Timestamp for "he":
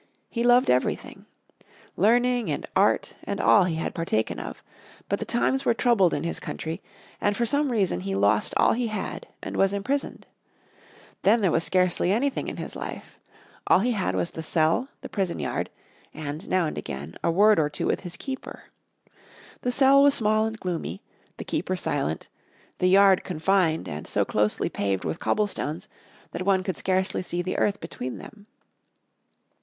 0.31-0.41, 3.83-3.89, 7.99-8.15, 8.73-8.87, 13.77-13.91